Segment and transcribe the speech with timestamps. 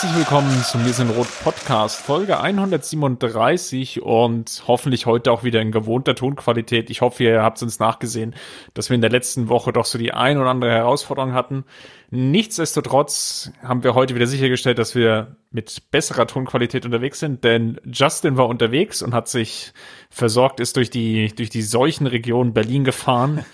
[0.00, 5.72] Herzlich willkommen zum Wir sind Rot Podcast, Folge 137 und hoffentlich heute auch wieder in
[5.72, 6.88] gewohnter Tonqualität.
[6.88, 8.34] Ich hoffe, ihr habt uns nachgesehen,
[8.72, 11.64] dass wir in der letzten Woche doch so die ein oder andere Herausforderung hatten.
[12.08, 18.38] Nichtsdestotrotz haben wir heute wieder sichergestellt, dass wir mit besserer Tonqualität unterwegs sind, denn Justin
[18.38, 19.74] war unterwegs und hat sich
[20.08, 23.44] versorgt, ist durch die, durch die Seuchenregion Berlin gefahren.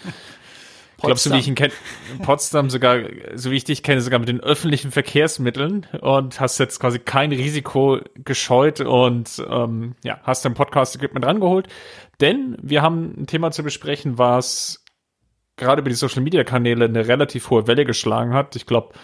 [1.02, 1.72] Glaubst du, wie ich ihn kenne?
[2.22, 3.00] Potsdam sogar,
[3.34, 7.32] so wie ich dich kenne, sogar mit den öffentlichen Verkehrsmitteln und hast jetzt quasi kein
[7.32, 11.68] Risiko gescheut und ähm, ja, hast dein Podcast-Equipment rangeholt.
[12.20, 14.84] Denn wir haben ein Thema zu besprechen, was
[15.56, 18.56] gerade über die Social-Media-Kanäle eine relativ hohe Welle geschlagen hat.
[18.56, 18.94] Ich glaube,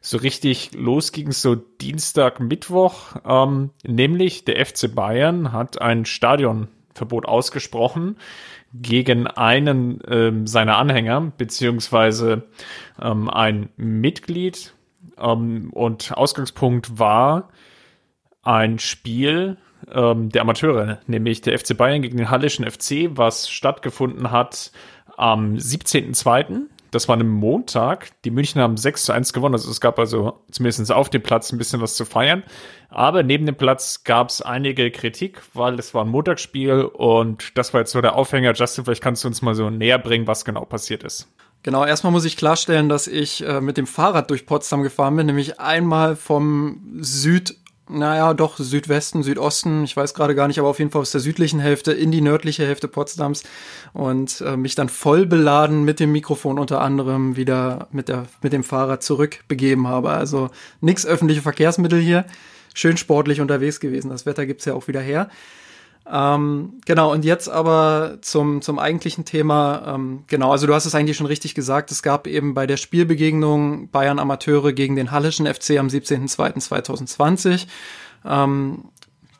[0.00, 6.04] so richtig los ging es so Dienstag, Mittwoch, ähm, nämlich der FC Bayern hat ein
[6.04, 8.16] Stadionverbot ausgesprochen
[8.82, 12.44] gegen einen ähm, seiner Anhänger, beziehungsweise
[13.00, 14.74] ähm, ein Mitglied.
[15.18, 17.50] Ähm, und Ausgangspunkt war
[18.42, 19.56] ein Spiel
[19.92, 24.72] ähm, der Amateure, nämlich der FC Bayern gegen den Hallischen FC, was stattgefunden hat
[25.16, 26.62] am 17.02.
[26.90, 28.10] Das war ein Montag.
[28.24, 29.54] Die München haben 6 zu 1 gewonnen.
[29.54, 32.42] Also es gab also zumindest auf dem Platz ein bisschen was zu feiern.
[32.88, 37.74] Aber neben dem Platz gab es einige Kritik, weil es war ein Montagsspiel und das
[37.74, 38.54] war jetzt so der Aufhänger.
[38.54, 41.28] Justin, vielleicht kannst du uns mal so näher bringen, was genau passiert ist.
[41.62, 45.26] Genau, erstmal muss ich klarstellen, dass ich äh, mit dem Fahrrad durch Potsdam gefahren bin,
[45.26, 47.56] nämlich einmal vom Süd
[47.88, 51.20] naja, doch, Südwesten, Südosten, ich weiß gerade gar nicht, aber auf jeden Fall aus der
[51.20, 53.44] südlichen Hälfte in die nördliche Hälfte Potsdams
[53.92, 58.52] und äh, mich dann voll beladen mit dem Mikrofon unter anderem wieder mit, der, mit
[58.52, 60.10] dem Fahrrad zurückbegeben habe.
[60.10, 62.24] Also nix öffentliche Verkehrsmittel hier,
[62.74, 64.10] schön sportlich unterwegs gewesen.
[64.10, 65.30] Das Wetter gibt's ja auch wieder her.
[66.10, 69.94] Ähm, genau, und jetzt aber zum, zum eigentlichen Thema.
[69.94, 71.90] Ähm, genau, also du hast es eigentlich schon richtig gesagt.
[71.90, 77.66] Es gab eben bei der Spielbegegnung Bayern Amateure gegen den Hallischen FC am 17.02.2020
[78.24, 78.84] ähm,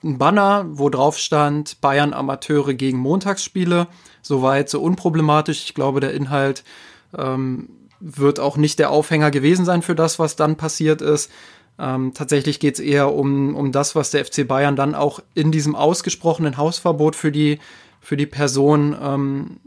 [0.02, 3.88] ein Banner, wo drauf stand Bayern Amateure gegen Montagsspiele.
[4.22, 5.64] Soweit so unproblematisch.
[5.64, 6.64] Ich glaube, der Inhalt
[7.16, 7.68] ähm,
[8.00, 11.30] wird auch nicht der Aufhänger gewesen sein für das, was dann passiert ist.
[11.78, 15.52] Ähm, tatsächlich geht es eher um, um das, was der FC Bayern dann auch in
[15.52, 17.58] diesem ausgesprochenen Hausverbot für die,
[18.00, 19.60] für die Person ähm,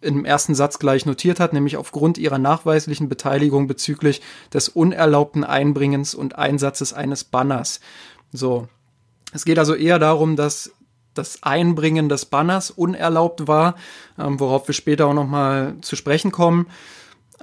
[0.00, 4.20] im ersten Satz gleich notiert hat, nämlich aufgrund ihrer nachweislichen Beteiligung bezüglich
[4.52, 7.80] des unerlaubten Einbringens und Einsatzes eines Banners.
[8.32, 8.68] So.
[9.34, 10.72] Es geht also eher darum, dass
[11.14, 13.76] das Einbringen des Banners unerlaubt war,
[14.18, 16.66] ähm, worauf wir später auch nochmal zu sprechen kommen.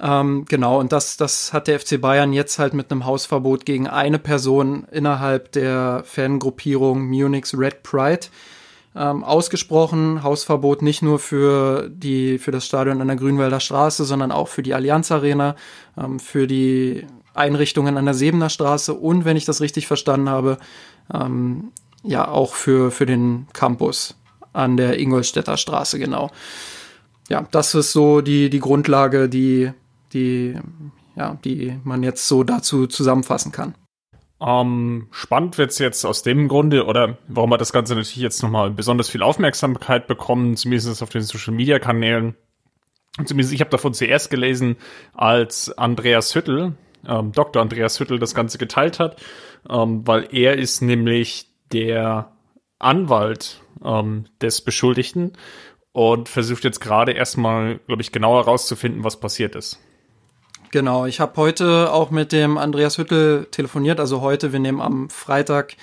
[0.02, 3.86] Ähm, genau, und das, das hat der FC Bayern jetzt halt mit einem Hausverbot gegen
[3.86, 8.28] eine Person innerhalb der Fangruppierung Munich's Red Pride
[8.96, 10.22] ähm, ausgesprochen.
[10.22, 14.62] Hausverbot nicht nur für, die, für das Stadion an der Grünwälder Straße, sondern auch für
[14.62, 15.54] die Allianz Arena,
[15.98, 20.56] ähm, für die Einrichtungen an der Sebener Straße und, wenn ich das richtig verstanden habe,
[21.12, 21.72] ähm,
[22.02, 24.16] ja auch für, für den Campus
[24.54, 26.30] an der Ingolstädter Straße, genau.
[27.28, 29.72] Ja, das ist so die, die Grundlage, die
[30.12, 30.58] die,
[31.16, 33.74] ja, die man jetzt so dazu zusammenfassen kann.
[34.40, 38.70] Ähm, spannend wird's jetzt aus dem Grunde, oder warum hat das Ganze natürlich jetzt nochmal
[38.70, 42.34] besonders viel Aufmerksamkeit bekommen, zumindest auf den Social Media Kanälen.
[43.24, 44.76] Zumindest ich habe davon zuerst gelesen,
[45.12, 46.74] als Andreas Hüttel,
[47.06, 47.60] ähm, Dr.
[47.60, 49.20] Andreas Hüttel das Ganze geteilt hat,
[49.68, 52.32] ähm, weil er ist nämlich der
[52.78, 55.32] Anwalt ähm, des Beschuldigten
[55.92, 59.80] und versucht jetzt gerade erstmal, glaube ich, genauer herauszufinden, was passiert ist.
[60.72, 63.98] Genau, ich habe heute auch mit dem Andreas Hüttel telefoniert.
[63.98, 65.74] Also heute, wir nehmen am Freitag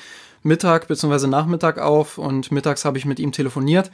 [0.44, 1.28] Mittag bzw.
[1.28, 3.92] Nachmittag auf und mittags habe ich mit ihm telefoniert.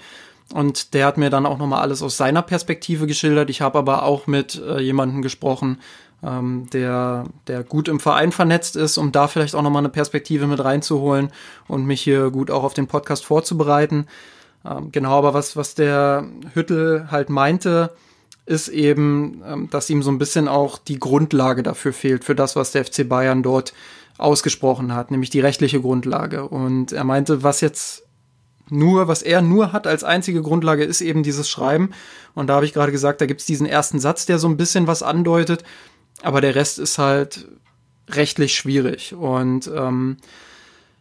[0.53, 3.49] Und der hat mir dann auch nochmal alles aus seiner Perspektive geschildert.
[3.49, 5.79] Ich habe aber auch mit äh, jemandem gesprochen,
[6.21, 10.45] ähm, der, der gut im Verein vernetzt ist, um da vielleicht auch nochmal eine Perspektive
[10.45, 11.31] mit reinzuholen
[11.67, 14.05] und mich hier gut auch auf den Podcast vorzubereiten.
[14.63, 17.89] Ähm, genau, aber was, was der Hüttel halt meinte,
[18.45, 22.55] ist eben, ähm, dass ihm so ein bisschen auch die Grundlage dafür fehlt, für das,
[22.55, 23.73] was der FC Bayern dort
[24.17, 26.47] ausgesprochen hat, nämlich die rechtliche Grundlage.
[26.47, 28.03] Und er meinte, was jetzt
[28.69, 31.91] nur, was er nur hat als einzige Grundlage, ist eben dieses Schreiben.
[32.33, 34.57] Und da habe ich gerade gesagt, da gibt es diesen ersten Satz, der so ein
[34.57, 35.63] bisschen was andeutet,
[36.21, 37.47] aber der Rest ist halt
[38.09, 39.13] rechtlich schwierig.
[39.13, 40.17] Und ähm,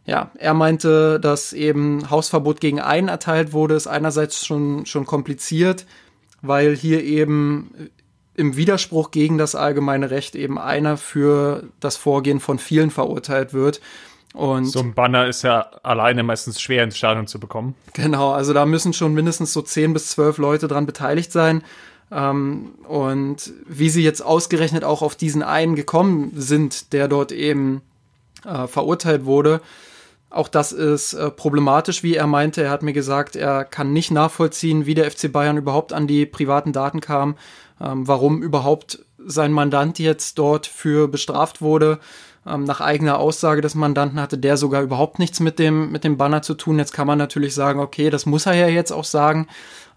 [0.04, 5.86] ja, er meinte, dass eben Hausverbot gegen einen erteilt wurde, ist einerseits schon, schon kompliziert,
[6.42, 7.90] weil hier eben
[8.34, 13.80] im Widerspruch gegen das allgemeine Recht eben einer für das Vorgehen von vielen verurteilt wird.
[14.34, 17.74] Und so ein Banner ist ja alleine meistens schwer ins Stadion zu bekommen.
[17.92, 21.62] Genau, also da müssen schon mindestens so zehn bis zwölf Leute dran beteiligt sein.
[22.10, 27.82] Ähm, und wie sie jetzt ausgerechnet auch auf diesen einen gekommen sind, der dort eben
[28.46, 29.60] äh, verurteilt wurde,
[30.32, 32.62] auch das ist äh, problematisch, wie er meinte.
[32.62, 36.26] Er hat mir gesagt, er kann nicht nachvollziehen, wie der FC Bayern überhaupt an die
[36.26, 37.36] privaten Daten kam,
[37.80, 41.98] ähm, warum überhaupt sein Mandant jetzt dort für bestraft wurde.
[42.46, 46.16] Ähm, nach eigener Aussage des Mandanten hatte der sogar überhaupt nichts mit dem, mit dem
[46.16, 46.78] Banner zu tun.
[46.78, 49.46] Jetzt kann man natürlich sagen, okay, das muss er ja jetzt auch sagen.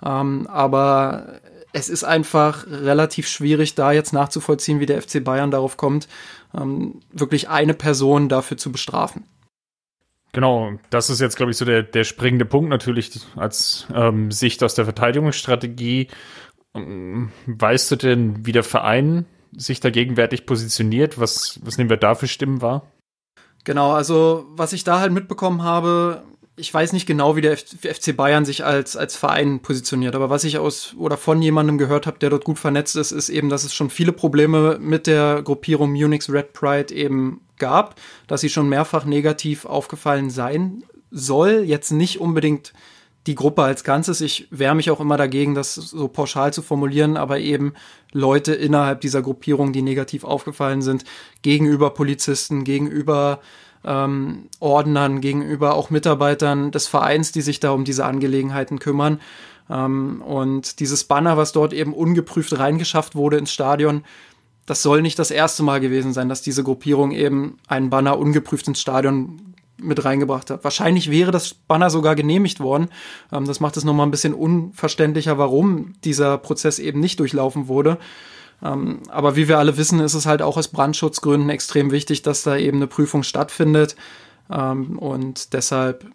[0.03, 1.39] Ähm, aber
[1.73, 6.07] es ist einfach relativ schwierig, da jetzt nachzuvollziehen, wie der FC Bayern darauf kommt,
[6.55, 9.23] ähm, wirklich eine Person dafür zu bestrafen.
[10.35, 14.61] Genau, das ist jetzt, glaube ich, so der, der springende Punkt natürlich als ähm, Sicht
[14.63, 16.09] aus der Verteidigungsstrategie.
[16.73, 21.21] Ähm, weißt du denn, wie der Verein sich da gegenwärtig positioniert?
[21.21, 22.91] Was, was nehmen wir da für Stimmen wahr?
[23.63, 26.25] Genau, also was ich da halt mitbekommen habe,
[26.57, 30.45] ich weiß nicht genau, wie der FC Bayern sich als, als Verein positioniert, aber was
[30.45, 33.65] ich aus oder von jemandem gehört habe, der dort gut vernetzt ist, ist eben, dass
[33.65, 38.69] es schon viele Probleme mit der Gruppierung Munich's Red Pride eben gab, dass sie schon
[38.69, 41.63] mehrfach negativ aufgefallen sein soll.
[41.65, 42.73] Jetzt nicht unbedingt
[43.27, 44.21] die Gruppe als Ganzes.
[44.21, 47.73] Ich wehre mich auch immer dagegen, das so pauschal zu formulieren, aber eben
[48.11, 51.03] Leute innerhalb dieser Gruppierung, die negativ aufgefallen sind,
[51.41, 53.41] gegenüber Polizisten, gegenüber
[53.85, 59.19] ähm, Ordnern, gegenüber auch Mitarbeitern des Vereins, die sich da um diese Angelegenheiten kümmern.
[59.69, 64.03] Ähm, und dieses Banner, was dort eben ungeprüft reingeschafft wurde ins Stadion,
[64.65, 68.67] das soll nicht das erste Mal gewesen sein, dass diese Gruppierung eben einen Banner ungeprüft
[68.67, 69.39] ins Stadion
[69.77, 70.63] mit reingebracht hat.
[70.63, 72.89] Wahrscheinlich wäre das Banner sogar genehmigt worden.
[73.31, 77.97] Ähm, das macht es nochmal ein bisschen unverständlicher, warum dieser Prozess eben nicht durchlaufen wurde.
[78.63, 82.43] Ähm, aber wie wir alle wissen, ist es halt auch aus Brandschutzgründen extrem wichtig, dass
[82.43, 83.95] da eben eine Prüfung stattfindet.
[84.49, 86.05] Ähm, und deshalb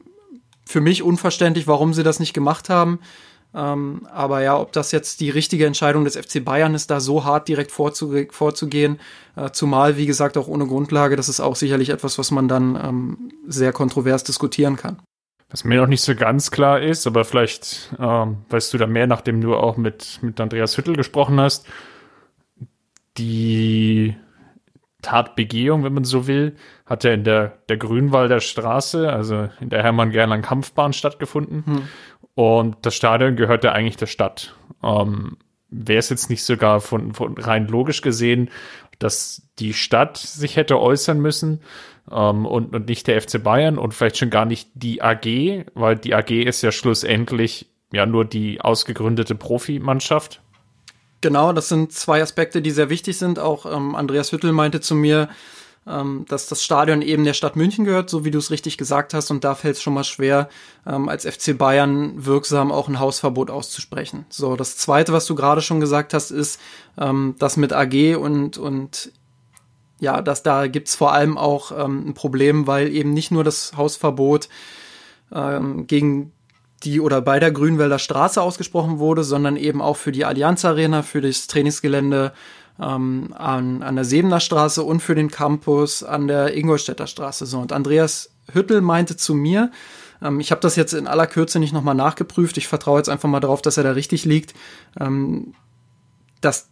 [0.66, 3.00] für mich unverständlich, warum sie das nicht gemacht haben.
[3.52, 7.24] Ähm, aber ja, ob das jetzt die richtige Entscheidung des FC Bayern ist, da so
[7.24, 9.00] hart direkt vorzuge vorzugehen,
[9.34, 12.78] äh, zumal, wie gesagt, auch ohne Grundlage, das ist auch sicherlich etwas, was man dann
[12.80, 14.98] ähm, sehr kontrovers diskutieren kann.
[15.50, 19.08] Was mir noch nicht so ganz klar ist, aber vielleicht ähm, weißt du da mehr,
[19.08, 21.66] nachdem du auch mit, mit Andreas Hüttel gesprochen hast,
[23.20, 24.16] die
[25.02, 26.56] Tatbegehung, wenn man so will,
[26.86, 31.64] hat ja in der, der Grünwalder Straße, also in der Hermann-Gerland-Kampfbahn stattgefunden.
[31.66, 31.82] Hm.
[32.34, 34.54] Und das Stadion gehört ja eigentlich der Stadt.
[34.82, 35.36] Ähm,
[35.72, 38.50] Wäre es jetzt nicht sogar von, von rein logisch gesehen,
[38.98, 41.60] dass die Stadt sich hätte äußern müssen
[42.10, 45.96] ähm, und, und nicht der FC Bayern und vielleicht schon gar nicht die AG, weil
[45.96, 50.42] die AG ist ja schlussendlich ja nur die ausgegründete Profimannschaft.
[51.20, 53.38] Genau, das sind zwei Aspekte, die sehr wichtig sind.
[53.38, 55.28] Auch ähm, Andreas Hüttel meinte zu mir,
[55.86, 59.12] ähm, dass das Stadion eben der Stadt München gehört, so wie du es richtig gesagt
[59.12, 59.30] hast.
[59.30, 60.48] Und da fällt es schon mal schwer,
[60.86, 64.24] ähm, als FC Bayern wirksam auch ein Hausverbot auszusprechen.
[64.30, 66.60] So, das Zweite, was du gerade schon gesagt hast, ist,
[66.98, 69.12] ähm, das mit AG und, und
[70.00, 73.76] ja, dass da gibt's vor allem auch ähm, ein Problem, weil eben nicht nur das
[73.76, 74.48] Hausverbot
[75.32, 76.32] ähm, gegen
[76.82, 81.02] die oder bei der Grünwälder Straße ausgesprochen wurde, sondern eben auch für die Allianz Arena,
[81.02, 82.32] für das Trainingsgelände
[82.80, 87.46] ähm, an, an der Sebener Straße und für den Campus an der Ingolstädter Straße.
[87.46, 89.70] So, und Andreas Hüttel meinte zu mir,
[90.22, 93.28] ähm, ich habe das jetzt in aller Kürze nicht nochmal nachgeprüft, ich vertraue jetzt einfach
[93.28, 94.54] mal darauf, dass er da richtig liegt,
[94.98, 95.54] ähm,
[96.40, 96.68] dass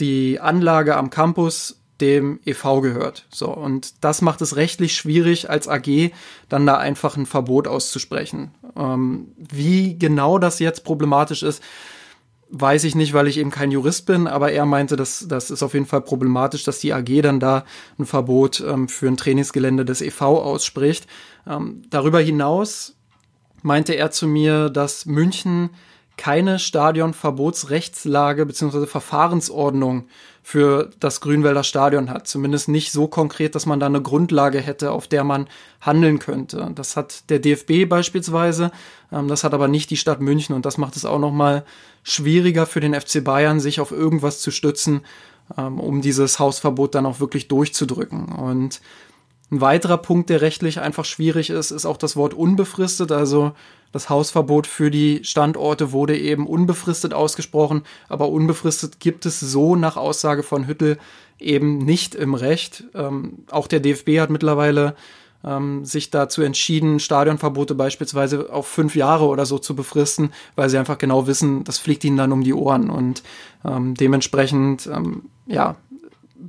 [0.00, 3.26] die Anlage am Campus dem EV gehört.
[3.30, 6.12] So, und das macht es rechtlich schwierig, als AG
[6.48, 8.52] dann da einfach ein Verbot auszusprechen.
[8.76, 11.62] Ähm, wie genau das jetzt problematisch ist,
[12.50, 15.62] weiß ich nicht, weil ich eben kein Jurist bin, aber er meinte, dass das ist
[15.62, 17.64] auf jeden Fall problematisch, dass die AG dann da
[17.98, 21.06] ein Verbot ähm, für ein Trainingsgelände des EV ausspricht.
[21.46, 22.96] Ähm, darüber hinaus
[23.62, 25.70] meinte er zu mir, dass München
[26.18, 28.84] keine Stadionverbotsrechtslage bzw.
[28.86, 30.08] Verfahrensordnung
[30.42, 32.26] für das Grünwälder Stadion hat.
[32.26, 35.48] Zumindest nicht so konkret, dass man da eine Grundlage hätte, auf der man
[35.80, 36.70] handeln könnte.
[36.74, 38.70] Das hat der DFB beispielsweise,
[39.12, 41.64] ähm, das hat aber nicht die Stadt München und das macht es auch nochmal
[42.02, 45.02] schwieriger für den FC Bayern, sich auf irgendwas zu stützen,
[45.56, 48.32] ähm, um dieses Hausverbot dann auch wirklich durchzudrücken.
[48.32, 48.80] Und
[49.50, 53.12] ein weiterer Punkt, der rechtlich einfach schwierig ist, ist auch das Wort unbefristet.
[53.12, 53.52] Also
[53.92, 59.96] das Hausverbot für die Standorte wurde eben unbefristet ausgesprochen, aber unbefristet gibt es so nach
[59.96, 60.98] Aussage von Hüttel
[61.38, 62.84] eben nicht im Recht.
[62.94, 64.94] Ähm, auch der DFB hat mittlerweile
[65.44, 70.78] ähm, sich dazu entschieden, Stadionverbote beispielsweise auf fünf Jahre oder so zu befristen, weil sie
[70.78, 72.90] einfach genau wissen, das fliegt ihnen dann um die Ohren.
[72.90, 73.22] Und
[73.64, 75.76] ähm, dementsprechend, ähm, ja,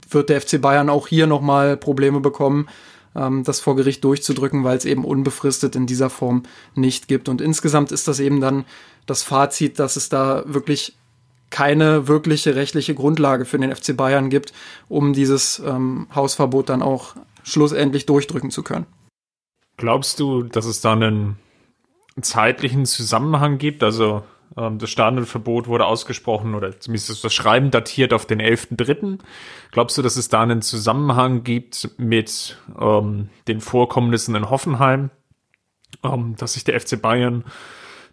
[0.10, 2.68] wird der FC Bayern auch hier nochmal Probleme bekommen,
[3.16, 6.44] ähm, das vor Gericht durchzudrücken, weil es eben unbefristet in dieser Form
[6.76, 7.30] nicht gibt.
[7.30, 8.66] Und insgesamt ist das eben dann
[9.06, 10.96] das Fazit, dass es da wirklich
[11.50, 14.54] keine wirkliche rechtliche Grundlage für den FC Bayern gibt,
[14.88, 18.86] um dieses ähm, Hausverbot dann auch schlussendlich durchdrücken zu können.
[19.78, 21.38] Glaubst du, dass es da einen
[22.22, 23.82] zeitlichen Zusammenhang gibt?
[23.82, 24.24] Also
[24.56, 29.20] das Stadionverbot wurde ausgesprochen oder zumindest das Schreiben datiert auf den 11.3.
[29.72, 35.12] Glaubst du, dass es da einen Zusammenhang gibt mit ähm, den Vorkommnissen in Hoffenheim,
[36.04, 37.44] ähm, dass sich der FC Bayern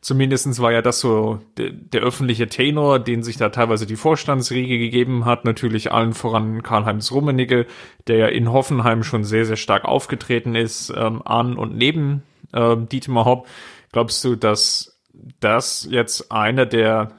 [0.06, 4.78] Zumindestens war ja das so der, der öffentliche Tenor, den sich da teilweise die Vorstandsriege
[4.78, 5.44] gegeben hat.
[5.44, 7.66] Natürlich allen voran Karl-Heinz Rummenigge,
[8.06, 12.88] der ja in Hoffenheim schon sehr, sehr stark aufgetreten ist, ähm, an und neben ähm,
[12.88, 13.48] Dietmar Hopp.
[13.90, 14.95] Glaubst du, dass
[15.40, 17.12] das jetzt einer der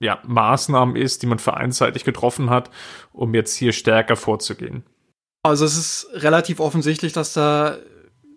[0.00, 2.70] ja, Maßnahmen ist, die man vereinsseitig getroffen hat,
[3.12, 4.84] um jetzt hier stärker vorzugehen?
[5.42, 7.76] Also es ist relativ offensichtlich, dass da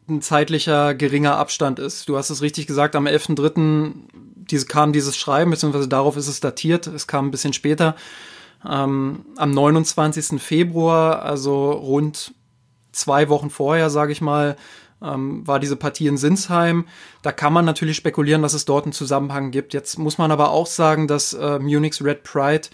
[0.09, 2.07] ein zeitlicher geringer Abstand ist.
[2.07, 3.93] Du hast es richtig gesagt, am 11.3.
[4.49, 7.95] Diese, kam dieses Schreiben, beziehungsweise darauf ist es datiert, es kam ein bisschen später.
[8.67, 10.41] Ähm, am 29.
[10.41, 12.33] Februar, also rund
[12.91, 14.55] zwei Wochen vorher, sage ich mal,
[15.01, 16.85] ähm, war diese Partie in Sinsheim.
[17.21, 19.73] Da kann man natürlich spekulieren, dass es dort einen Zusammenhang gibt.
[19.73, 22.69] Jetzt muss man aber auch sagen, dass äh, Munich's Red Pride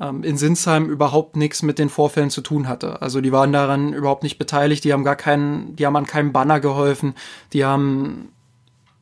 [0.00, 3.02] ähm, in Sinsheim überhaupt nichts mit den Vorfällen zu tun hatte.
[3.02, 6.32] Also die waren daran überhaupt nicht beteiligt, die haben gar keinen, die haben an keinem
[6.32, 7.14] Banner geholfen,
[7.52, 8.32] die haben,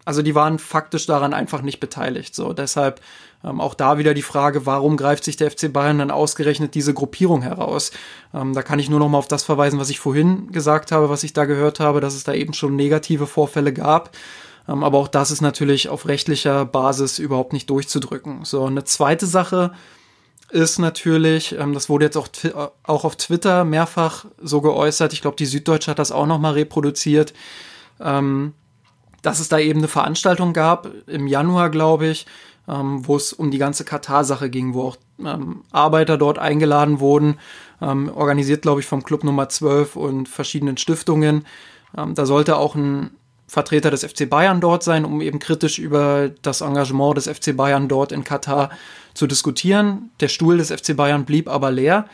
[0.04, 2.34] also die waren faktisch daran einfach nicht beteiligt.
[2.34, 3.00] So, deshalb
[3.44, 6.94] ähm, auch da wieder die Frage, warum greift sich der FC Bayern dann ausgerechnet diese
[6.94, 7.92] Gruppierung heraus?
[8.34, 11.08] Ähm, da kann ich nur noch mal auf das verweisen, was ich vorhin gesagt habe,
[11.08, 14.16] was ich da gehört habe, dass es da eben schon negative Vorfälle gab.
[14.68, 18.44] Ähm, aber auch das ist natürlich auf rechtlicher Basis überhaupt nicht durchzudrücken.
[18.44, 19.72] So, eine zweite Sache,
[20.50, 22.28] ist natürlich, ähm, das wurde jetzt auch,
[22.82, 27.34] auch auf Twitter mehrfach so geäußert, ich glaube, die Süddeutsche hat das auch nochmal reproduziert,
[28.00, 28.54] ähm,
[29.22, 32.26] dass es da eben eine Veranstaltung gab, im Januar, glaube ich,
[32.68, 37.38] ähm, wo es um die ganze Katar-Sache ging, wo auch ähm, Arbeiter dort eingeladen wurden,
[37.80, 41.46] ähm, organisiert, glaube ich, vom Club Nummer 12 und verschiedenen Stiftungen.
[41.96, 43.10] Ähm, da sollte auch ein
[43.46, 47.88] Vertreter des FC Bayern dort sein, um eben kritisch über das Engagement des FC Bayern
[47.88, 48.70] dort in Katar
[49.14, 50.10] zu diskutieren.
[50.20, 52.06] Der Stuhl des FC Bayern blieb aber leer.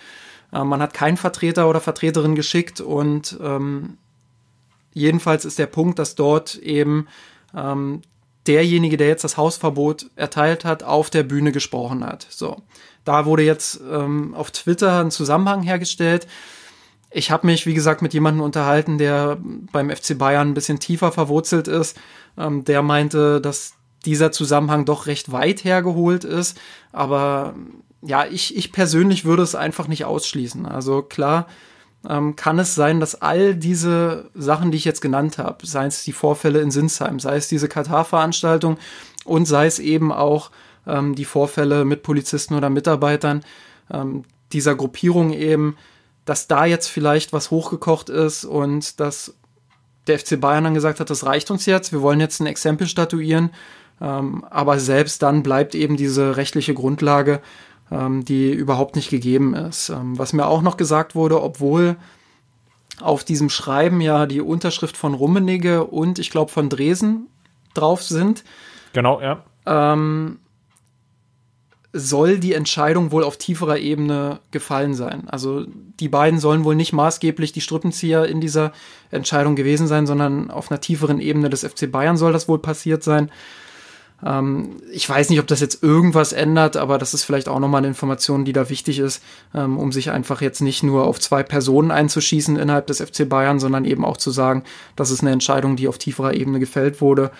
[0.52, 3.98] Äh, man hat keinen Vertreter oder Vertreterin geschickt und ähm,
[4.92, 7.08] jedenfalls ist der Punkt, dass dort eben
[7.56, 8.02] ähm,
[8.46, 12.26] derjenige, der jetzt das Hausverbot erteilt hat, auf der Bühne gesprochen hat.
[12.30, 12.62] So,
[13.04, 16.26] da wurde jetzt ähm, auf Twitter ein Zusammenhang hergestellt
[17.14, 21.12] ich habe mich, wie gesagt, mit jemandem unterhalten, der beim FC Bayern ein bisschen tiefer
[21.12, 21.96] verwurzelt ist.
[22.36, 23.74] Ähm, der meinte, dass
[24.04, 26.58] dieser Zusammenhang doch recht weit hergeholt ist.
[26.92, 27.54] Aber
[28.02, 30.66] ja, ich, ich persönlich würde es einfach nicht ausschließen.
[30.66, 31.46] Also klar,
[32.08, 36.04] ähm, kann es sein, dass all diese Sachen, die ich jetzt genannt habe, sei es
[36.04, 38.78] die Vorfälle in Sinsheim, sei es diese Katar-Veranstaltung
[39.24, 40.50] und sei es eben auch
[40.86, 43.44] ähm, die Vorfälle mit Polizisten oder Mitarbeitern
[43.90, 45.76] ähm, dieser Gruppierung eben,
[46.24, 49.34] dass da jetzt vielleicht was hochgekocht ist und dass
[50.06, 52.86] der FC Bayern dann gesagt hat, das reicht uns jetzt, wir wollen jetzt ein Exempel
[52.86, 53.50] statuieren.
[54.00, 57.40] Ähm, aber selbst dann bleibt eben diese rechtliche Grundlage,
[57.90, 59.88] ähm, die überhaupt nicht gegeben ist.
[59.88, 61.96] Ähm, was mir auch noch gesagt wurde, obwohl
[63.00, 67.26] auf diesem Schreiben ja die Unterschrift von Rummenigge und ich glaube von Dresen
[67.74, 68.44] drauf sind.
[68.92, 69.44] Genau, ja.
[69.66, 70.38] Ähm,
[71.96, 75.28] soll die Entscheidung wohl auf tieferer Ebene gefallen sein.
[75.28, 75.64] Also
[76.00, 78.72] die beiden sollen wohl nicht maßgeblich die Strippenzieher in dieser
[79.12, 83.04] Entscheidung gewesen sein, sondern auf einer tieferen Ebene des FC Bayern soll das wohl passiert
[83.04, 83.30] sein.
[84.22, 87.78] Ähm, ich weiß nicht, ob das jetzt irgendwas ändert, aber das ist vielleicht auch nochmal
[87.78, 89.22] eine Information, die da wichtig ist,
[89.54, 93.58] ähm, um sich einfach jetzt nicht nur auf zwei Personen einzuschießen innerhalb des FC Bayern,
[93.58, 94.64] sondern eben auch zu sagen,
[94.96, 97.30] das ist eine Entscheidung, die auf tieferer Ebene gefällt wurde.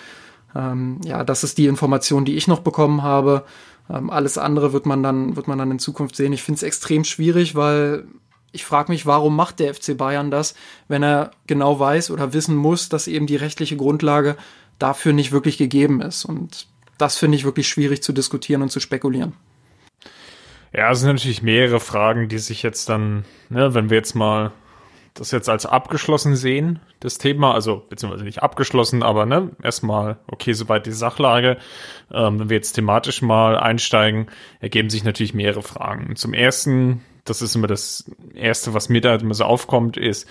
[0.55, 3.43] Ähm, ja, das ist die Information, die ich noch bekommen habe.
[3.87, 6.33] Alles andere wird man dann, wird man dann in Zukunft sehen.
[6.33, 8.07] Ich finde es extrem schwierig, weil
[8.55, 10.55] ich frage mich, warum macht der FC Bayern das,
[10.87, 14.37] wenn er genau weiß oder wissen muss, dass eben die rechtliche Grundlage
[14.79, 16.25] dafür nicht wirklich gegeben ist.
[16.25, 16.67] Und
[16.97, 19.33] das finde ich wirklich schwierig zu diskutieren und zu spekulieren.
[20.73, 24.51] Ja, es sind natürlich mehrere Fragen, die sich jetzt dann, ne, wenn wir jetzt mal
[25.13, 30.51] das jetzt als abgeschlossen sehen, das Thema, also beziehungsweise nicht abgeschlossen, aber ne, erstmal, okay,
[30.51, 31.57] soweit die Sachlage.
[32.11, 34.27] Ähm, wenn wir jetzt thematisch mal einsteigen,
[34.59, 36.17] ergeben sich natürlich mehrere Fragen.
[36.17, 40.27] Zum ersten, das ist immer das Erste, was mir da immer so aufkommt, ist,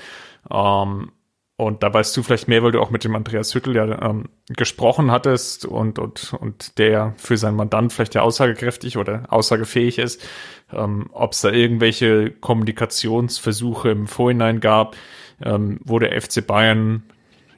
[0.50, 1.12] ähm,
[1.56, 4.28] und da weißt du vielleicht mehr, weil du auch mit dem Andreas Hüttel ja ähm,
[4.48, 10.26] gesprochen hattest und, und, und der für seinen Mandant vielleicht ja aussagekräftig oder aussagefähig ist,
[10.72, 14.96] ähm, ob es da irgendwelche Kommunikationsversuche im Vorhinein gab,
[15.42, 17.04] ähm, wo der FC Bayern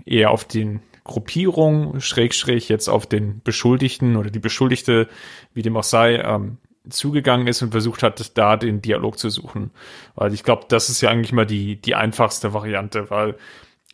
[0.05, 5.09] eher auf den Gruppierung, schräg, schräg, jetzt auf den Beschuldigten oder die Beschuldigte,
[5.55, 6.59] wie dem auch sei, ähm,
[6.91, 9.71] zugegangen ist und versucht hat, da den Dialog zu suchen.
[10.15, 13.37] Weil ich glaube, das ist ja eigentlich mal die, die einfachste Variante, weil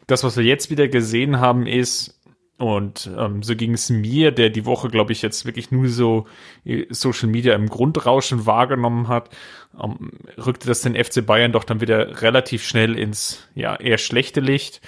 [0.06, 2.18] das, was wir jetzt wieder gesehen haben, ist,
[2.62, 6.26] und ähm, so ging es mir, der die Woche, glaube ich, jetzt wirklich nur so
[6.64, 9.30] äh, Social Media im Grundrauschen wahrgenommen hat,
[9.82, 14.38] ähm, rückte das den FC Bayern doch dann wieder relativ schnell ins ja eher schlechte
[14.38, 14.80] Licht.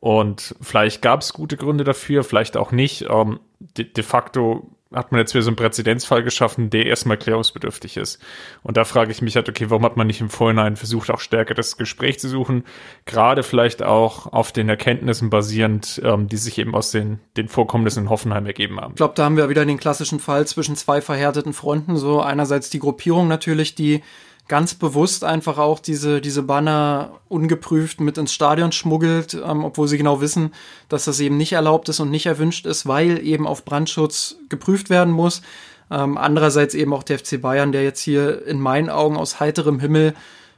[0.00, 3.04] Und vielleicht gab es gute Gründe dafür, vielleicht auch nicht.
[3.10, 7.98] Ähm, de, de facto hat man jetzt wieder so einen Präzedenzfall geschaffen, der erstmal klärungsbedürftig
[7.98, 8.20] ist.
[8.62, 11.20] Und da frage ich mich halt, okay, warum hat man nicht im Vorhinein versucht, auch
[11.20, 12.64] stärker das Gespräch zu suchen?
[13.04, 18.04] Gerade vielleicht auch auf den Erkenntnissen basierend, ähm, die sich eben aus den, den Vorkommnissen
[18.04, 18.92] in Hoffenheim ergeben haben.
[18.92, 21.96] Ich glaube, da haben wir wieder den klassischen Fall zwischen zwei verhärteten Fronten.
[21.96, 24.02] So einerseits die Gruppierung natürlich, die
[24.48, 29.98] ganz bewusst einfach auch diese, diese Banner ungeprüft mit ins Stadion schmuggelt, ähm, obwohl sie
[29.98, 30.54] genau wissen,
[30.88, 34.90] dass das eben nicht erlaubt ist und nicht erwünscht ist, weil eben auf Brandschutz geprüft
[34.90, 35.42] werden muss.
[35.90, 39.80] Ähm, andererseits eben auch der FC Bayern, der jetzt hier in meinen Augen aus heiterem
[39.80, 40.14] Himmel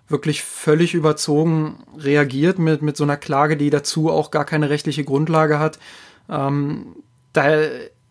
[0.09, 5.05] wirklich völlig überzogen reagiert mit, mit so einer Klage, die dazu auch gar keine rechtliche
[5.05, 5.79] Grundlage hat.
[6.29, 6.97] Ähm,
[7.33, 7.45] da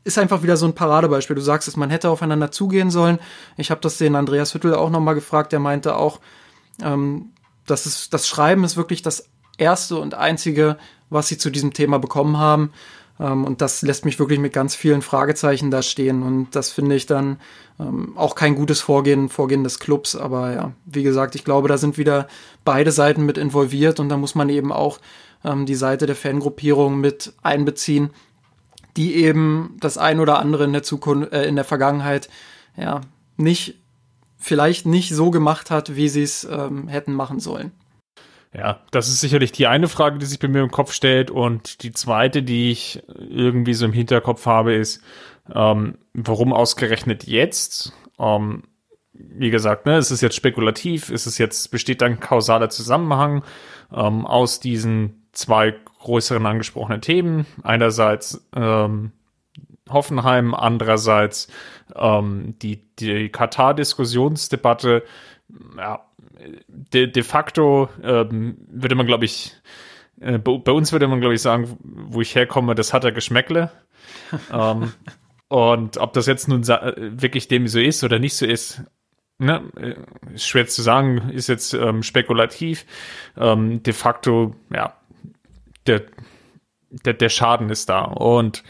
[0.04, 1.36] ist einfach wieder so ein Paradebeispiel.
[1.36, 3.20] Du sagst es, man hätte aufeinander zugehen sollen.
[3.58, 5.52] Ich habe das den Andreas Hüttel auch nochmal gefragt.
[5.52, 6.20] Der meinte auch,
[6.82, 7.32] ähm,
[7.66, 10.78] dass es, das Schreiben ist wirklich das erste und einzige,
[11.10, 12.72] was sie zu diesem Thema bekommen haben.
[13.20, 16.24] Ähm, und das lässt mich wirklich mit ganz vielen Fragezeichen da stehen.
[16.24, 17.40] Und das finde ich dann
[17.80, 20.16] ähm, auch kein gutes Vorgehen, Vorgehen des Clubs.
[20.16, 22.28] Aber ja, wie gesagt, ich glaube, da sind wieder
[22.64, 25.00] beide Seiten mit involviert und da muss man eben auch
[25.44, 28.12] ähm, die Seite der Fangruppierung mit einbeziehen
[29.00, 32.30] die eben das ein oder andere in der Zukunft, äh, in der Vergangenheit,
[32.76, 33.00] ja,
[33.38, 33.76] nicht,
[34.38, 37.72] vielleicht nicht so gemacht hat, wie sie es ähm, hätten machen sollen.
[38.54, 41.32] Ja, das ist sicherlich die eine Frage, die sich bei mir im Kopf stellt.
[41.32, 45.02] Und die zweite, die ich irgendwie so im Hinterkopf habe, ist,
[45.54, 47.94] ähm, warum ausgerechnet jetzt?
[48.20, 48.64] Ähm,
[49.14, 53.44] wie gesagt, ne, es ist jetzt spekulativ, es ist jetzt, besteht ein kausaler Zusammenhang
[53.94, 57.46] ähm, aus diesen zwei größeren angesprochenen Themen.
[57.64, 59.12] Einerseits ähm,
[59.90, 61.48] Hoffenheim, andererseits
[61.96, 65.04] ähm, die, die Katar-Diskussionsdebatte.
[65.78, 66.06] Ja,
[66.68, 69.56] de, de facto ähm, würde man, glaube ich,
[70.20, 73.12] äh, bei, bei, uns würde man, glaube ich, sagen, wo ich herkomme, das hat er
[73.12, 73.72] Geschmäckle.
[74.54, 74.94] ähm,
[75.48, 78.84] und ob das jetzt nun wirklich dem so ist oder nicht so ist,
[79.40, 79.96] ne, äh,
[80.34, 82.86] ist schwer zu sagen, ist jetzt ähm, spekulativ.
[83.38, 84.99] Ähm, de facto, ja,
[85.90, 86.04] der,
[86.90, 88.02] der, der Schaden ist da.
[88.04, 88.64] Und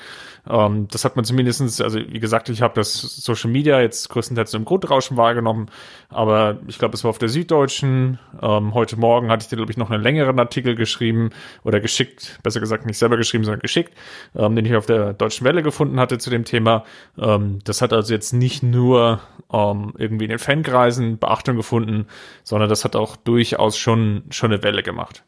[0.50, 4.54] ähm, das hat man zumindestens, also wie gesagt, ich habe das Social Media jetzt größtenteils
[4.54, 5.68] im Grundrauschen wahrgenommen,
[6.10, 8.20] aber ich glaube, es war auf der Süddeutschen.
[8.42, 11.30] Ähm, heute Morgen hatte ich dir, glaube ich, noch einen längeren Artikel geschrieben
[11.64, 13.94] oder geschickt, besser gesagt nicht selber geschrieben, sondern geschickt,
[14.36, 16.84] ähm, den ich auf der Deutschen Welle gefunden hatte zu dem Thema.
[17.18, 22.08] Ähm, das hat also jetzt nicht nur ähm, irgendwie in den Fankreisen Beachtung gefunden,
[22.44, 25.24] sondern das hat auch durchaus schon, schon eine Welle gemacht.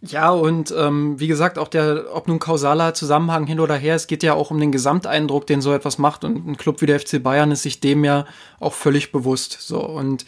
[0.00, 4.06] Ja, und ähm, wie gesagt, auch der, ob nun kausaler Zusammenhang hin oder her, es
[4.06, 6.24] geht ja auch um den Gesamteindruck, den so etwas macht.
[6.24, 8.24] Und ein Club wie der FC Bayern ist sich dem ja
[8.60, 9.58] auch völlig bewusst.
[9.60, 10.24] So, und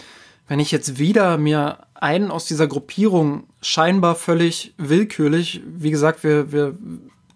[0.49, 6.51] wenn ich jetzt wieder mir einen aus dieser Gruppierung scheinbar völlig willkürlich, wie gesagt, wir,
[6.51, 6.77] wir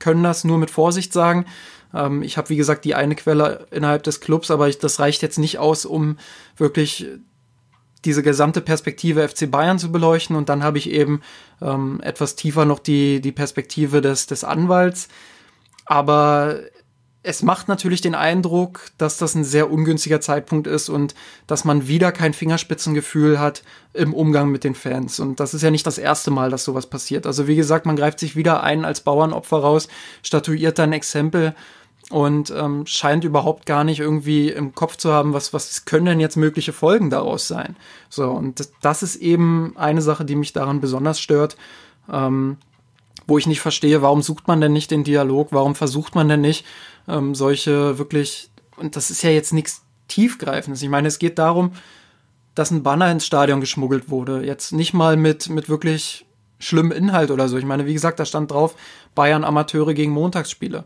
[0.01, 1.47] können das nur mit Vorsicht sagen.
[1.95, 5.23] Ähm, ich habe, wie gesagt, die eine Quelle innerhalb des Clubs, aber ich, das reicht
[5.23, 6.19] jetzt nicht aus, um
[6.57, 7.07] wirklich
[8.05, 11.23] diese gesamte Perspektive FC Bayern zu beleuchten und dann habe ich eben
[11.61, 15.09] ähm, etwas tiefer noch die, die Perspektive des, des Anwalts.
[15.87, 16.61] Aber
[17.27, 21.15] es macht natürlich den Eindruck, dass das ein sehr ungünstiger Zeitpunkt ist und
[21.47, 23.63] dass man wieder kein Fingerspitzengefühl hat
[23.95, 25.19] im Umgang mit den Fans.
[25.21, 27.27] Und das ist ja nicht das erste Mal, dass sowas passiert.
[27.27, 29.89] Also wie gesagt, man greift sich wieder ein als Bauernopfer raus,
[30.23, 31.55] statuiert dann Exempel
[32.11, 36.21] und ähm, scheint überhaupt gar nicht irgendwie im Kopf zu haben, was, was können denn
[36.21, 37.77] jetzt mögliche Folgen daraus sein.
[38.11, 41.57] So, und das, ist eben eine Sache, die mich daran besonders stört,
[42.13, 42.59] ähm,
[43.27, 46.43] wo ich nicht verstehe, warum sucht man denn nicht den Dialog, warum versucht man denn
[46.43, 46.67] nicht
[47.09, 50.83] ähm, solche wirklich, und das ist ja jetzt nichts Tiefgreifendes.
[50.83, 51.73] Ich meine, es geht darum,
[52.55, 54.45] dass ein Banner ins Stadion geschmuggelt wurde.
[54.45, 56.27] Jetzt nicht mal mit, mit wirklich
[56.59, 57.57] schlimmem Inhalt oder so.
[57.57, 58.77] Ich meine, wie gesagt, da stand drauf,
[59.15, 60.85] Bayern Amateure gegen Montagsspiele.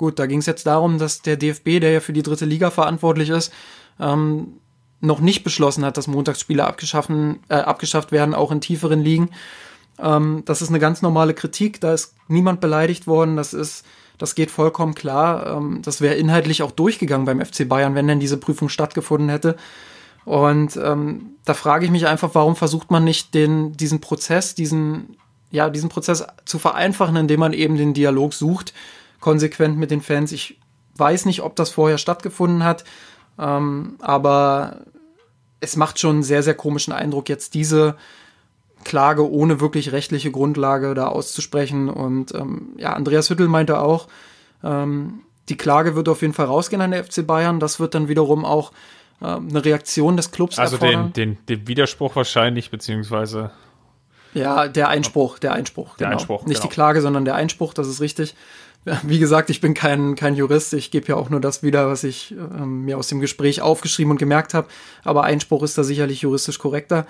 [0.00, 2.70] Gut, da ging es jetzt darum, dass der DFB, der ja für die dritte Liga
[2.70, 3.52] verantwortlich ist,
[4.00, 4.54] ähm,
[5.02, 9.28] noch nicht beschlossen hat, dass Montagsspiele abgeschaffen, äh, abgeschafft werden, auch in tieferen Ligen.
[9.98, 13.84] Ähm, das ist eine ganz normale Kritik, da ist niemand beleidigt worden, das ist,
[14.16, 15.58] das geht vollkommen klar.
[15.58, 19.56] Ähm, das wäre inhaltlich auch durchgegangen beim FC Bayern, wenn denn diese Prüfung stattgefunden hätte.
[20.24, 25.18] Und ähm, da frage ich mich einfach, warum versucht man nicht den, diesen Prozess, diesen,
[25.50, 28.72] ja, diesen Prozess zu vereinfachen, indem man eben den Dialog sucht,
[29.20, 30.32] konsequent mit den Fans.
[30.32, 30.58] Ich
[30.94, 32.84] weiß nicht, ob das vorher stattgefunden hat,
[33.38, 34.80] ähm, aber
[35.60, 37.96] es macht schon einen sehr, sehr komischen Eindruck, jetzt diese
[38.84, 41.88] Klage ohne wirklich rechtliche Grundlage da auszusprechen.
[41.88, 44.08] Und ähm, ja, Andreas Hüttel meinte auch,
[44.64, 47.60] ähm, die Klage wird auf jeden Fall rausgehen an der FC Bayern.
[47.60, 48.72] Das wird dann wiederum auch
[49.20, 51.12] äh, eine Reaktion des Clubs also erfordern.
[51.12, 53.50] den, den, den Widerspruch wahrscheinlich, beziehungsweise
[54.32, 55.96] ja, der Einspruch, der Einspruch.
[55.96, 56.18] Der genau.
[56.18, 56.46] Einspruch.
[56.46, 56.68] Nicht genau.
[56.68, 58.34] die Klage, sondern der Einspruch, das ist richtig.
[59.02, 62.02] Wie gesagt, ich bin kein, kein Jurist, ich gebe ja auch nur das wieder, was
[62.02, 64.68] ich ähm, mir aus dem Gespräch aufgeschrieben und gemerkt habe.
[65.04, 67.06] Aber Einspruch ist da sicherlich juristisch korrekter.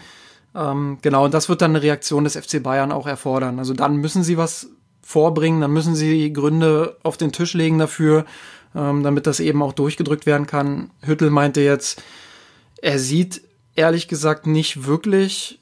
[0.55, 3.59] Ähm, genau, und das wird dann eine Reaktion des FC Bayern auch erfordern.
[3.61, 4.69] Also dann müssen sie was
[5.01, 8.25] vorbringen, dann müssen sie Gründe auf den Tisch legen dafür,
[8.75, 10.91] ähm, damit das eben auch durchgedrückt werden kann.
[11.03, 12.03] Hüttel meinte jetzt,
[12.83, 13.43] er sieht
[13.77, 15.61] ehrlich gesagt nicht wirklich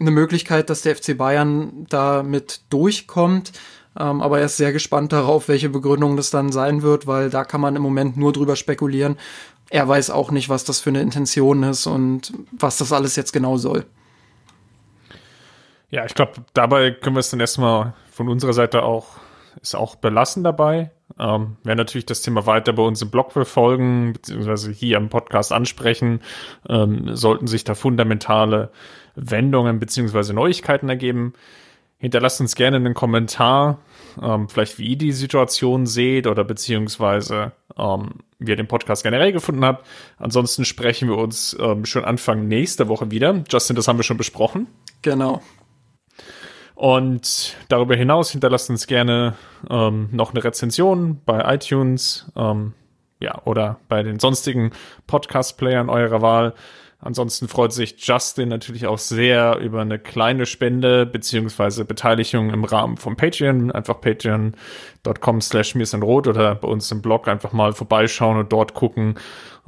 [0.00, 3.52] eine Möglichkeit, dass der FC Bayern damit durchkommt.
[3.98, 7.44] Ähm, aber er ist sehr gespannt darauf, welche Begründung das dann sein wird, weil da
[7.44, 9.16] kann man im Moment nur drüber spekulieren.
[9.70, 13.32] Er weiß auch nicht, was das für eine Intention ist und was das alles jetzt
[13.32, 13.84] genau soll.
[15.90, 19.06] Ja, ich glaube, dabei können wir es dann erstmal von unserer Seite auch,
[19.60, 20.90] ist auch belassen dabei.
[21.18, 25.52] Ähm, werden natürlich das Thema weiter bei uns im Blog verfolgen, beziehungsweise hier im Podcast
[25.52, 26.20] ansprechen.
[26.68, 28.70] Ähm, sollten sich da fundamentale
[29.16, 31.32] Wendungen beziehungsweise Neuigkeiten ergeben.
[31.98, 33.78] Hinterlasst uns gerne einen Kommentar,
[34.22, 39.32] ähm, vielleicht wie ihr die Situation seht oder beziehungsweise ähm, wie ihr den Podcast generell
[39.32, 39.84] gefunden habt.
[40.16, 43.42] Ansonsten sprechen wir uns ähm, schon Anfang nächster Woche wieder.
[43.50, 44.68] Justin, das haben wir schon besprochen.
[45.02, 45.42] Genau.
[46.76, 49.34] Und darüber hinaus hinterlasst uns gerne
[49.68, 52.74] ähm, noch eine Rezension bei iTunes ähm,
[53.18, 54.70] ja, oder bei den sonstigen
[55.08, 56.54] Podcast-Playern eurer Wahl.
[57.00, 62.96] Ansonsten freut sich Justin natürlich auch sehr über eine kleine Spende beziehungsweise Beteiligung im Rahmen
[62.96, 63.70] von Patreon.
[63.70, 69.14] Einfach patreon.com slash rot oder bei uns im Blog einfach mal vorbeischauen und dort gucken,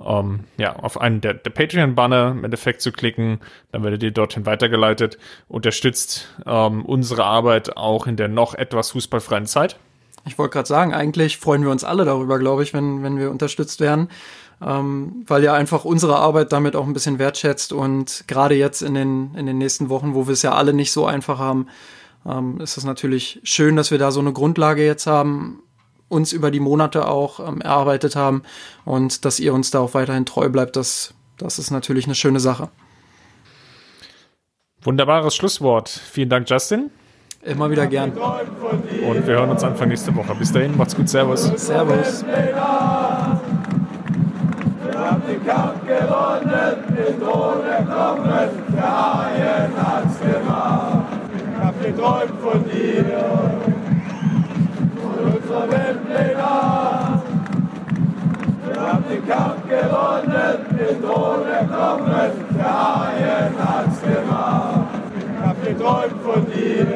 [0.05, 3.39] ähm, ja, auf einen der, der Patreon-Banner im Endeffekt zu klicken.
[3.71, 5.17] Dann werdet ihr dorthin weitergeleitet.
[5.47, 9.79] Unterstützt ähm, unsere Arbeit auch in der noch etwas fußballfreien Zeit.
[10.27, 13.31] Ich wollte gerade sagen, eigentlich freuen wir uns alle darüber, glaube ich, wenn, wenn wir
[13.31, 14.09] unterstützt werden
[14.65, 18.95] ähm, weil ja einfach unsere Arbeit damit auch ein bisschen wertschätzt und gerade jetzt in
[18.95, 21.67] den, in den nächsten Wochen, wo wir es ja alle nicht so einfach haben,
[22.27, 25.63] ähm, ist es natürlich schön, dass wir da so eine Grundlage jetzt haben,
[26.09, 28.43] uns über die Monate auch ähm, erarbeitet haben
[28.85, 32.41] und dass ihr uns da auch weiterhin treu bleibt, das, das ist natürlich eine schöne
[32.41, 32.69] Sache.
[34.83, 35.89] Wunderbares Schlusswort.
[35.89, 36.91] Vielen Dank, Justin.
[37.43, 38.13] Immer wieder gern.
[38.13, 40.35] Und wir hören uns Anfang nächste Woche.
[40.35, 41.09] Bis dahin, macht's gut.
[41.09, 41.45] Servus.
[41.57, 42.25] Servus
[45.51, 51.09] Kampf gewonnen, den ohne erkommen, der Haien hat's gemacht.
[51.35, 53.05] Ich hab geträumt von dir,
[55.01, 57.25] von unserer Wembley-Nacht.
[58.65, 64.89] Wir haben den Kampf gewonnen, den ohne erkommen, der Haien hat's gemacht.
[65.19, 66.87] Ich hab geträumt von dir,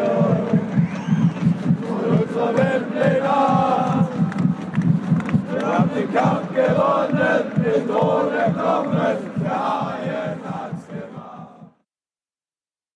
[1.83, 4.09] von unserer Wembley-Nacht.
[5.51, 10.24] Wir haben den Kampf gewonnen, die Tode kommen, der Haie.